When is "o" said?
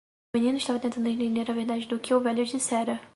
0.33-0.39, 2.15-2.19